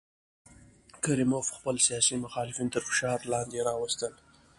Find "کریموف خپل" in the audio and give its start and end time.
1.03-1.75